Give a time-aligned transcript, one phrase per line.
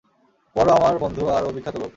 [0.55, 1.89] Poirot আমার বন্ধু আর ও বিখ্যাত লোক!